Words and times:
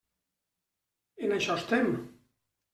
En 1.29 1.37
això 1.37 1.61
estem. 1.61 1.95